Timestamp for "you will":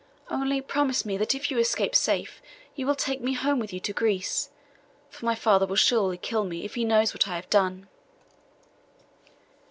2.75-2.95